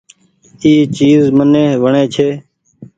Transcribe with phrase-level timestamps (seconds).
[0.63, 2.29] اي چيز مني وڻي ڇي۔